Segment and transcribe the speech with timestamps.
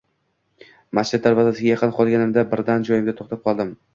[0.99, 3.75] Masjid darvozasiga yaqin qolganimda birdan joyimda toʻxtab qoldim